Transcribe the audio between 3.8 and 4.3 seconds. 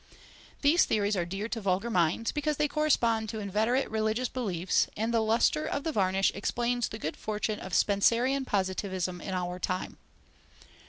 religious